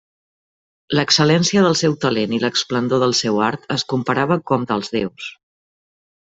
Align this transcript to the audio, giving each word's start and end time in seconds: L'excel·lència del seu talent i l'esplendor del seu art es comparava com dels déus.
L'excel·lència 0.99 1.63
del 1.65 1.77
seu 1.81 1.97
talent 2.07 2.33
i 2.37 2.41
l'esplendor 2.45 3.03
del 3.05 3.15
seu 3.21 3.39
art 3.51 3.71
es 3.79 3.87
comparava 3.95 4.41
com 4.53 4.69
dels 4.75 4.93
déus. 4.99 5.33